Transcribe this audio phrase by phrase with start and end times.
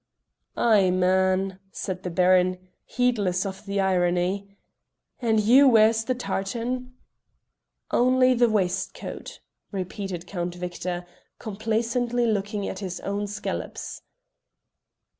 [0.57, 4.57] "Ay, man!" said the Baron, heedless of the irony,
[5.21, 6.93] "and Hugh wears the tartan?"
[7.91, 9.41] "Only in the waistcoat,"
[9.71, 11.05] repeated Count Victor,
[11.37, 14.01] complacently looking at his own scallops.